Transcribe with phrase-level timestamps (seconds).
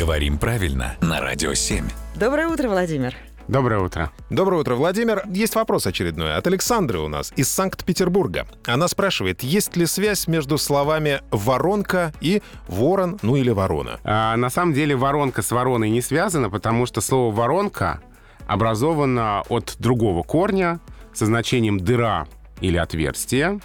[0.00, 1.84] Говорим правильно на Радио 7.
[2.16, 3.14] Доброе утро, Владимир.
[3.48, 4.10] Доброе утро.
[4.30, 5.24] Доброе утро, Владимир.
[5.28, 8.46] Есть вопрос очередной от Александры у нас из Санкт-Петербурга.
[8.66, 14.00] Она спрашивает, есть ли связь между словами «воронка» и «ворон», ну или «ворона».
[14.02, 18.00] А, на самом деле воронка с вороной не связана, потому что слово «воронка»
[18.46, 20.80] образовано от другого корня
[21.12, 22.26] со значением «дыра»
[22.62, 23.60] или «отверстие».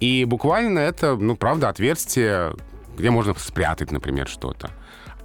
[0.00, 2.54] И буквально это, ну, правда, отверстие,
[2.96, 4.70] где можно спрятать, например, что-то.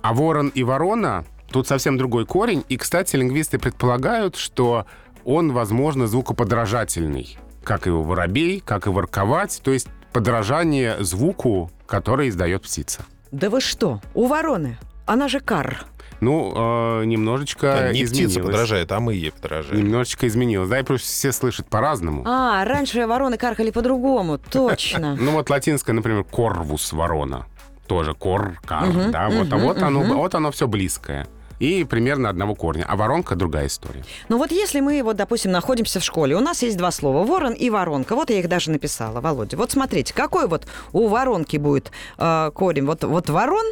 [0.02, 2.64] А ворон и ворона тут совсем другой корень.
[2.70, 4.86] И, кстати, лингвисты предполагают, что
[5.26, 7.38] он, возможно, звукоподражательный.
[7.64, 9.62] Как и воробей, как и ворковать.
[9.64, 13.06] То есть подражание звуку, который издает птица.
[13.32, 14.02] Да вы что?
[14.14, 14.78] У вороны.
[15.06, 15.86] Она же кар.
[16.22, 18.34] Ну, э, немножечко Не изменилось.
[18.34, 19.78] птица подражает, а мы ей подражаем.
[19.84, 20.70] Немножечко изменилось.
[20.70, 22.24] Да, и просто все слышат по-разному.
[22.26, 24.38] А, раньше вороны каркали по-другому.
[24.38, 25.16] Точно.
[25.20, 27.46] Ну вот латинское, например, корвус ворона.
[27.90, 30.18] Тоже кор, кар, Мгм, да, вот, а вот оно, мгм.
[30.18, 31.28] вот оно все близкое.
[31.60, 32.86] И примерно одного корня.
[32.88, 34.06] А воронка другая история.
[34.30, 37.54] Ну вот если мы, вот, допустим, находимся в школе, у нас есть два слова– ворон
[37.54, 38.16] и воронка.
[38.16, 39.58] Вот я их даже написала, Володя.
[39.58, 42.86] Вот смотрите, какой вот у воронки будет э, корень?
[42.86, 43.66] Вот, вот ворон,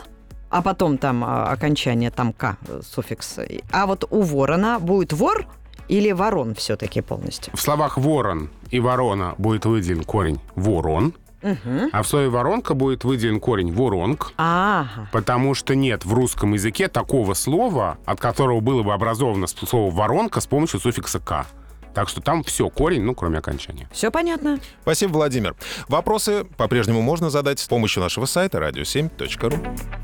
[0.49, 3.39] а потом там э, окончание, там «к», э, суффикс.
[3.71, 5.45] А вот у ворона будет вор
[5.87, 7.53] или ворон все-таки полностью?
[7.55, 11.13] В словах ворон и ворона будет выделен корень ворон,
[11.47, 11.89] Мгм.
[11.93, 15.07] а в слове воронка будет выделен корень воронг, Ага.
[15.11, 20.41] потому что нет в русском языке такого слова, от которого было бы образовано слово воронка
[20.41, 21.45] с помощью суффикса «к».
[21.93, 23.89] Так что там все, корень, ну, кроме окончания.
[23.91, 24.59] Все понятно.
[24.83, 25.55] Спасибо, Владимир.
[25.87, 29.96] Вопросы по-прежнему можно задать с помощью нашего сайта radio7.ru.